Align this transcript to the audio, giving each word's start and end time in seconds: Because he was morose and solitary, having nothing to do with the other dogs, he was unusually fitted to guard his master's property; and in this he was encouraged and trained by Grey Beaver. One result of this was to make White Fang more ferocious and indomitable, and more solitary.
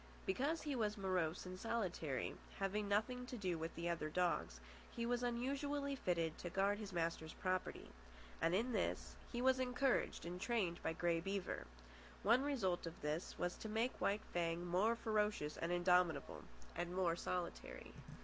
Because 0.25 0.63
he 0.63 0.75
was 0.75 0.97
morose 0.97 1.45
and 1.45 1.59
solitary, 1.59 2.33
having 2.57 2.87
nothing 2.87 3.27
to 3.27 3.37
do 3.37 3.59
with 3.59 3.75
the 3.75 3.87
other 3.87 4.09
dogs, 4.09 4.59
he 4.89 5.05
was 5.05 5.21
unusually 5.21 5.95
fitted 5.95 6.39
to 6.39 6.49
guard 6.49 6.79
his 6.79 6.91
master's 6.91 7.33
property; 7.35 7.87
and 8.41 8.55
in 8.55 8.71
this 8.71 9.15
he 9.31 9.43
was 9.43 9.59
encouraged 9.59 10.25
and 10.25 10.41
trained 10.41 10.81
by 10.81 10.93
Grey 10.93 11.19
Beaver. 11.19 11.67
One 12.23 12.41
result 12.41 12.87
of 12.87 12.99
this 13.03 13.37
was 13.37 13.55
to 13.57 13.69
make 13.69 14.01
White 14.01 14.23
Fang 14.33 14.65
more 14.65 14.95
ferocious 14.95 15.55
and 15.55 15.71
indomitable, 15.71 16.45
and 16.75 16.95
more 16.95 17.15
solitary. 17.15 17.93